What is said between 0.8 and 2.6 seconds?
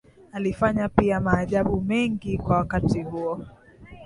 pia maajabu mengi kwa